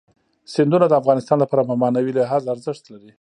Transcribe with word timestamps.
سیندونه 0.53 0.85
د 0.87 0.93
افغانانو 0.99 1.41
لپاره 1.43 1.61
په 1.69 1.73
معنوي 1.81 2.11
لحاظ 2.19 2.43
ارزښت 2.53 2.83
لري. 2.93 3.09